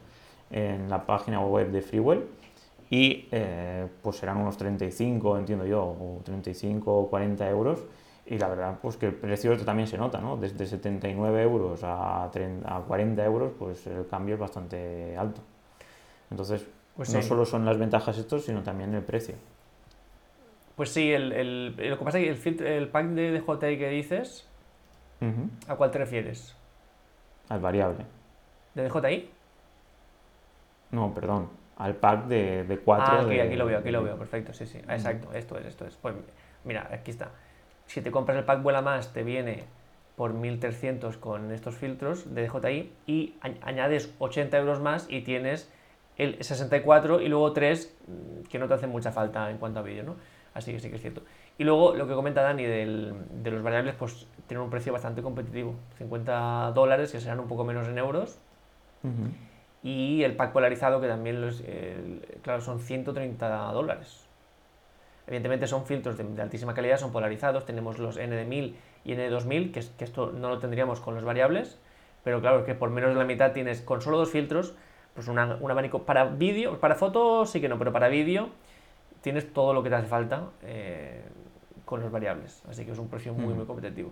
[0.51, 2.25] en la página web de Freewell
[2.91, 7.79] y eh, pues serán unos 35, entiendo yo, o 35 o 40 euros.
[8.27, 10.37] Y la verdad, pues que el precio también se nota, ¿no?
[10.37, 15.41] Desde 79 euros a, 30 a 40 euros, pues el cambio es bastante alto.
[16.33, 16.67] Entonces,
[16.97, 17.29] Pues no sí.
[17.29, 19.35] solo son las ventajas estos, sino también el precio.
[20.77, 23.79] Pues sí, el, el- lo que pasa es que el, filtro- el pack de DJI
[23.79, 24.49] que dices.
[25.69, 26.57] ¿a cuál te refieres?
[27.49, 28.05] Al variable.
[28.75, 29.31] ¿De DJI?
[30.91, 31.49] No, perdón.
[31.77, 33.07] Al pack de, de 4.
[33.07, 34.81] Ah, aquí, aquí lo veo, aquí lo veo, perfecto, sí, sí.
[34.89, 35.97] Ah, Exacto, esto es, esto es.
[35.97, 36.15] Pues
[36.65, 37.31] mira, aquí está.
[37.87, 39.65] Si te compras el pack Vuela Más, te viene
[40.17, 45.71] por 1300 con estos filtros de DJI y añ- añades 80 euros más y tienes
[46.19, 47.95] el 64 y luego 3
[48.51, 50.17] que no te hacen mucha falta en cuanto a vídeo, ¿no?
[50.55, 51.23] Así que sí que es cierto.
[51.59, 55.23] Y luego lo que comenta Dani del- de los variables, pues tienen un precio bastante
[55.23, 55.75] competitivo.
[55.99, 58.39] 50 dólares, que serán un poco menos en euros,
[59.83, 64.27] y el pack polarizado que también los, el- claro son 130 dólares
[65.27, 69.13] evidentemente son filtros de, de altísima calidad son polarizados tenemos los N de 1000 y
[69.13, 71.79] N de 2000 que, que esto no lo tendríamos con los variables
[72.25, 74.75] pero claro que por menos de la mitad tienes con solo dos filtros
[75.15, 78.49] pues una- un abanico para vídeo para foto sí que no pero para vídeo
[79.21, 81.23] tienes todo lo que te hace falta eh,
[81.85, 83.57] con los variables así que es un precio muy Mm.
[83.59, 84.11] muy competitivo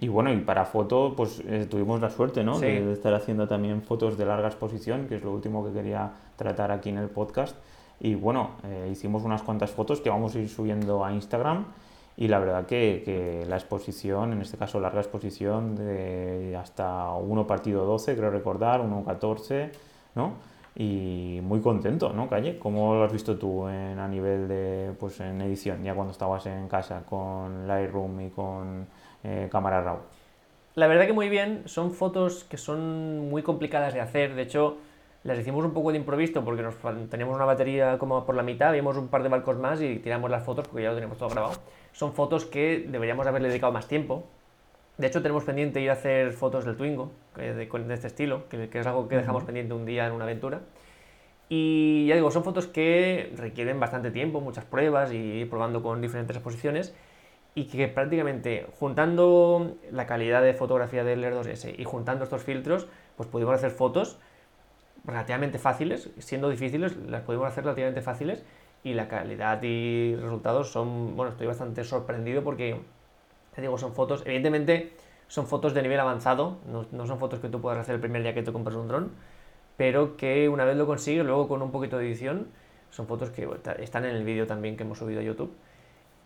[0.00, 2.54] Y bueno, y para foto, pues eh, tuvimos la suerte, ¿no?
[2.58, 2.66] Sí.
[2.66, 6.72] De estar haciendo también fotos de larga exposición, que es lo último que quería tratar
[6.72, 7.54] aquí en el podcast.
[8.00, 11.66] Y bueno, eh, hicimos unas cuantas fotos que vamos a ir subiendo a Instagram.
[12.16, 17.46] Y la verdad que, que la exposición, en este caso larga exposición, de hasta 1
[17.46, 19.72] partido 12, creo recordar, 1 14,
[20.14, 20.34] ¿no?
[20.76, 22.58] Y muy contento, ¿no, Calle?
[22.58, 26.46] ¿Cómo lo has visto tú en, a nivel de, pues en edición, ya cuando estabas
[26.46, 28.86] en casa con Lightroom y con
[29.22, 29.98] eh, cámara RAW?
[30.74, 34.78] La verdad que muy bien, son fotos que son muy complicadas de hacer, de hecho
[35.24, 36.76] las hicimos un poco de improviso porque nos,
[37.10, 40.30] teníamos una batería como por la mitad, vimos un par de barcos más y tiramos
[40.30, 41.54] las fotos porque ya lo teníamos todo grabado.
[41.92, 44.24] Son fotos que deberíamos haberle dedicado más tiempo.
[44.98, 48.48] De hecho tenemos pendiente ir a hacer fotos del Twingo, de, con- de este estilo,
[48.48, 50.60] que, que es algo que dejamos pendiente un día en una aventura.
[51.48, 56.00] Y ya digo, son fotos que requieren bastante tiempo, muchas pruebas y ir probando con
[56.00, 56.94] diferentes exposiciones
[57.54, 62.88] y que prácticamente juntando la calidad de fotografía del Air 2S y juntando estos filtros,
[63.16, 64.18] pues pudimos hacer fotos
[65.04, 68.42] relativamente fáciles, siendo difíciles, las pudimos hacer relativamente fáciles
[68.82, 72.80] y la calidad y resultados son, bueno, estoy bastante sorprendido porque,
[73.54, 74.92] te digo, son fotos, evidentemente
[75.26, 78.22] son fotos de nivel avanzado, no, no son fotos que tú puedas hacer el primer
[78.22, 79.12] día que te compras un dron,
[79.76, 82.48] pero que una vez lo consigues, luego con un poquito de edición,
[82.90, 83.48] son fotos que
[83.80, 85.52] están en el vídeo también que hemos subido a YouTube.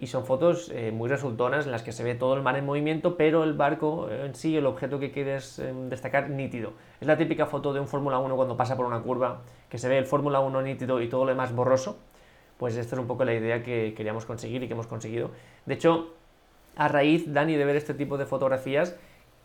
[0.00, 2.64] Y son fotos eh, muy resultonas en las que se ve todo el mar en
[2.64, 6.72] movimiento, pero el barco eh, en sí, el objeto que quieres eh, destacar, nítido.
[7.00, 9.88] Es la típica foto de un Fórmula 1 cuando pasa por una curva, que se
[9.88, 11.98] ve el Fórmula 1 nítido y todo lo demás borroso.
[12.58, 15.30] Pues esta es un poco la idea que queríamos conseguir y que hemos conseguido.
[15.66, 16.14] De hecho,
[16.76, 18.96] a raíz, Dani, de ver este tipo de fotografías,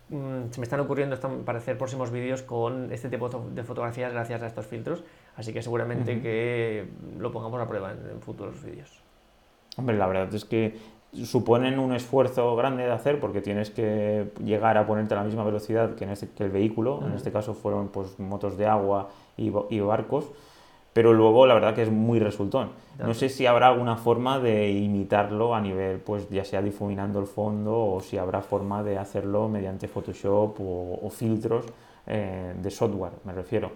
[0.09, 4.43] mm, se me están ocurriendo para hacer próximos vídeos con este tipo de fotografías gracias
[4.43, 5.03] a estos filtros.
[5.35, 6.21] Así que seguramente Ujú.
[6.21, 6.85] que
[7.17, 9.02] lo pongamos a prueba en, en futuros vídeos.
[9.77, 10.77] Hombre, la verdad es que
[11.25, 15.43] suponen un esfuerzo grande de hacer porque tienes que llegar a ponerte a la misma
[15.43, 16.99] velocidad que, en este- que el vehículo.
[17.01, 17.17] En Ujú.
[17.17, 20.25] este caso fueron pues, motos de agua y, y barcos.
[20.93, 22.67] Pero luego la verdad que es muy resultón.
[22.67, 23.13] No Claro.
[23.15, 27.75] sé si habrá alguna forma de imitarlo a nivel, pues ya sea difuminando el fondo
[27.93, 31.65] o si habrá forma de hacerlo mediante Photoshop o, o filtros
[32.05, 33.71] eh, de software, me refiero.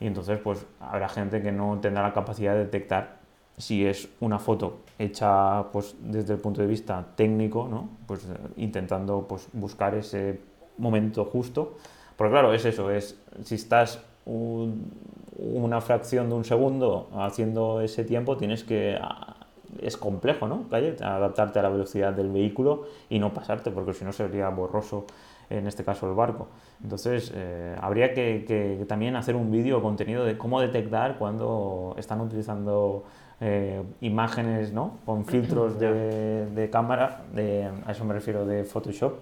[0.00, 3.23] Y entonces pues habrá gente que no tendrá la capacidad de detectar
[3.56, 7.88] si es una foto hecha pues desde el punto de vista técnico, ¿no?
[8.06, 10.40] Pues eh, intentando pues buscar ese
[10.78, 11.74] momento justo.
[12.16, 14.90] Porque claro, es eso, es si estás un-
[15.38, 19.36] una fracción de un segundo haciendo ese tiempo, tienes que ah,
[19.82, 20.68] es complejo, ¿no?
[20.68, 25.06] Calle, adaptarte a la velocidad del vehículo y no pasarte, porque si no sería borroso
[25.50, 26.48] en este caso el barco.
[26.82, 33.04] Entonces, eh, habría que, también hacer un vídeo contenido de cómo detectar cuando están utilizando
[33.40, 34.98] eh, imágenes ¿no?
[35.04, 39.14] con filtros de, cámara, de, a eso me refiero de Photoshop,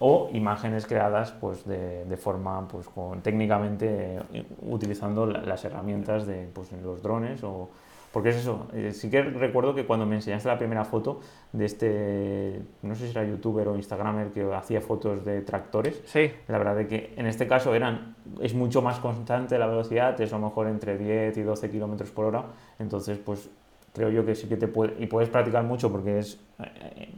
[0.00, 6.72] o imágenes creadas pues, de, forma pues, con, técnicamente eh, utilizando las herramientas de pues,
[6.72, 7.70] los drones o,
[8.14, 11.18] porque es eso, eh, sí que recuerdo que cuando me enseñaste la primera foto
[11.52, 16.30] de este, no sé si era youtuber o instagramer que hacía fotos de tractores, sí.
[16.46, 20.32] la verdad es que en este caso eran, es mucho más constante la velocidad, es
[20.32, 22.44] a lo mejor entre 10 y 12 kilómetros por hora,
[22.78, 23.50] entonces pues
[23.92, 27.08] creo yo que sí que te puede, y puedes practicar mucho porque es, eh,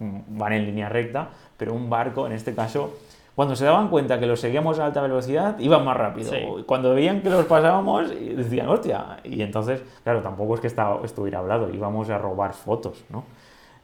[0.00, 2.98] van en línea recta, pero un barco en este caso
[3.34, 6.32] cuando se daban cuenta que los seguíamos a alta velocidad, iban más rápido.
[6.66, 9.18] Cuando veían que los pasábamos, decían, hostia.
[9.24, 13.24] Y entonces, claro, tampoco es que estuviera hablado, íbamos a robar fotos, ¿no?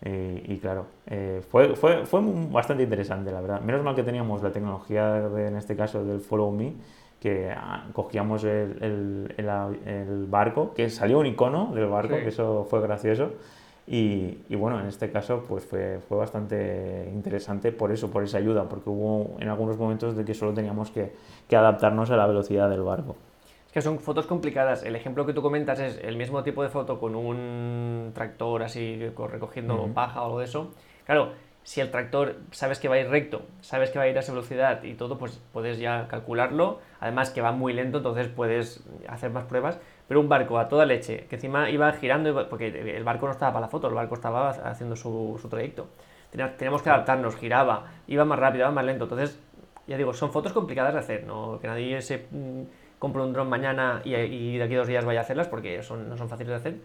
[0.00, 3.60] Eh, y claro, eh, fue, fue, fue, bastante interesante, la verdad.
[3.60, 6.74] Menos mal que teníamos la tecnología, en este caso, del Follow Me,
[7.18, 9.34] que ah, cogíamos el, el,
[9.86, 13.32] el, barco, que salió un icono del barco, que eso fue gracioso.
[13.90, 18.68] Y, bueno, en este caso pues fue, fue bastante interesante por eso, por esa ayuda,
[18.68, 21.14] porque hubo en algunos momentos de que solo teníamos que,
[21.48, 23.16] que adaptarnos a la velocidad del barco.
[23.66, 24.82] Es que son fotos complicadas.
[24.82, 29.10] El ejemplo que tú comentas es el mismo tipo de foto con un tractor así
[29.16, 30.70] recogiendo paja o algo de eso.
[31.06, 34.16] Claro, si el tractor sabes que va a ir recto, sabes que va a ir
[34.16, 36.80] a esa velocidad y todo, pues puedes ya calcularlo.
[37.00, 39.78] Además que va muy lento, entonces puedes hacer más pruebas.
[40.08, 43.52] Pero un barco a toda leche, que encima iba girando, porque el barco no estaba
[43.52, 45.88] para la foto, el barco estaba haciendo su, trayecto.
[46.30, 49.04] Teníamos que adaptarnos, giraba, iba más rápido, iba más lento.
[49.04, 49.38] Entonces,
[49.86, 51.58] ya digo, son fotos complicadas de hacer, ¿no?
[51.60, 52.62] Que nadie se mm,
[52.98, 56.08] compre un dron mañana y, de aquí a dos días vaya a hacerlas, porque son,
[56.08, 56.76] no son fáciles de hacer.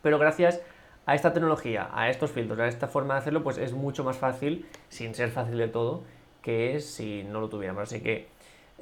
[0.00, 0.60] Pero gracias
[1.04, 4.18] a esta tecnología, a estos filtros, a esta forma de hacerlo, pues es mucho más
[4.18, 6.04] fácil, sin ser fácil de todo,
[6.42, 7.84] que si no lo tuviéramos.
[7.84, 8.28] Así que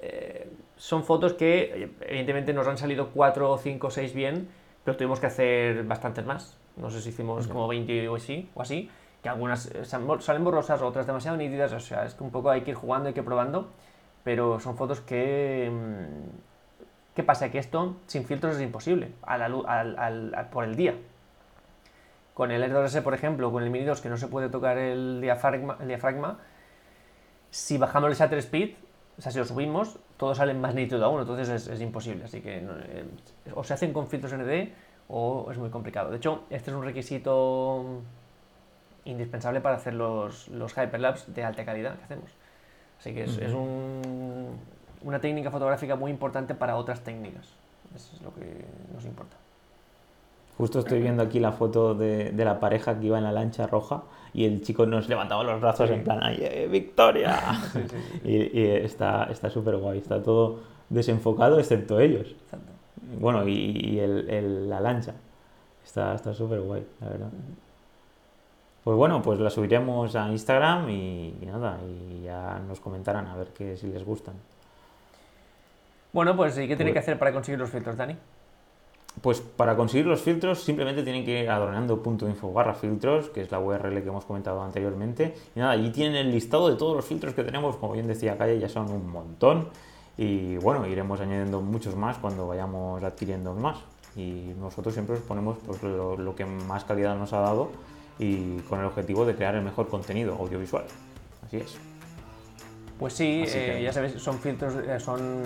[0.02, 4.48] eh, son fotos que evidentemente nos han salido 4, 5, 6 bien,
[4.82, 6.56] pero tuvimos que hacer bastantes más.
[6.76, 8.90] No sé si hicimos como 20 o así, o así,
[9.22, 12.62] que algunas eh, salen borrosas, otras demasiado nítidas, o sea, es que un poco hay
[12.62, 13.68] que ir jugando, hay que ir probando,
[14.24, 15.70] pero son fotos que...
[15.70, 16.50] Mm,
[17.14, 17.50] ¿Qué pasa?
[17.50, 19.66] Que esto sin filtros es imposible a la luz,
[20.52, 20.94] por el día.
[22.32, 25.20] Con el R2S, por ejemplo, con el Mini 2 que no se puede tocar el
[25.20, 26.38] diafragma, el diafragma
[27.50, 28.70] si bajamos el shutter speed,
[29.20, 32.24] o sea, si lo subimos, todos salen más nítido aún, entonces es, imposible.
[32.24, 33.04] Así que eh,
[33.54, 34.70] o se hacen con filtros ND
[35.08, 36.10] o es muy complicado.
[36.10, 38.00] De hecho, este es un requisito
[39.04, 42.30] indispensable para hacer los, los hyperlapse de alta calidad que hacemos.
[42.98, 43.38] Así que es,
[45.02, 47.46] una técnica fotográfica muy importante para otras técnicas.
[47.94, 49.36] Eso es lo que nos importa.
[50.56, 53.66] Justo estoy viendo aquí la foto de, de, la pareja que iba en la lancha
[53.66, 57.38] roja y el chico nos levantaba los brazos en plan, ¡ay, eh, victoria!
[58.24, 62.34] y, está súper guay, está todo desenfocado excepto ellos.
[63.18, 65.14] Bueno, y, el, la lancha.
[65.84, 67.30] Está súper guay, la verdad.
[68.84, 73.48] Pues bueno, pues la subiremos a Instagram y, nada, y ya nos comentarán a ver
[73.48, 74.34] qué si les gustan.
[76.12, 78.16] Bueno, pues ¿y qué tiene pues que hacer para conseguir los filtros, Dani?
[79.22, 83.58] Pues para conseguir los filtros simplemente tienen que ir adornando.info barra filtros, que es la
[83.58, 85.34] URL que hemos comentado anteriormente.
[85.54, 88.38] Y nada, allí tienen el listado de todos los filtros que tenemos, como bien decía
[88.38, 89.68] Calle, ya son un montón.
[90.16, 93.78] Y bueno, iremos añadiendo muchos más cuando vayamos adquiriendo más.
[94.16, 97.70] Y nosotros siempre os ponemos pues, lo que más calidad nos ha dado
[98.18, 100.84] y con el objetivo de crear el mejor contenido audiovisual.
[101.46, 101.89] Así es.
[103.00, 105.42] Pues sí, eh, ya sabéis, son filtros, eh, son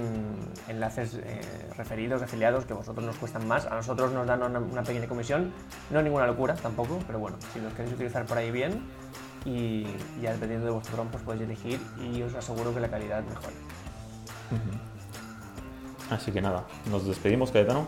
[0.66, 1.40] enlaces eh,
[1.76, 3.66] referidos, afiliados, que a vosotros nos cuestan más.
[3.66, 5.52] A nosotros nos dan una, pequeña comisión,
[5.90, 8.82] no ninguna locura tampoco, pero bueno, si los queréis utilizar por ahí bien
[9.44, 9.86] y
[10.20, 13.54] ya dependiendo de vuestro dron, pues podéis elegir y os aseguro que la calidad mejora.
[16.10, 17.86] Así que nada, nos despedimos, Cayetano.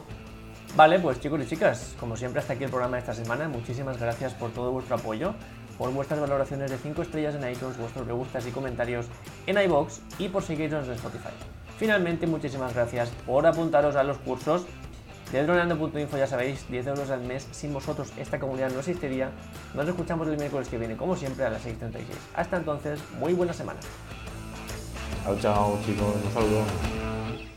[0.76, 3.48] Vale, pues chicos y chicas, como siempre hasta aquí el programa de esta semana.
[3.48, 5.34] Muchísimas gracias por todo vuestro apoyo
[5.78, 9.06] por vuestras valoraciones de 5 estrellas en iTunes, vuestros me gustas y comentarios
[9.46, 11.34] en iBox y por seguirnos en Spotify.
[11.78, 14.64] Finalmente, muchísimas gracias por apuntaros a los cursos
[15.32, 17.46] de droneando.info, ya sabéis, 10 euros al mes.
[17.50, 19.30] Sin vosotros esta comunidad no existiría.
[19.74, 22.04] Nos escuchamos el miércoles que viene, como siempre, a las 6.36.
[22.34, 23.80] Hasta entonces, muy buena semana.
[25.24, 26.14] Chao, chao, chicos.
[26.24, 27.55] Un saludo.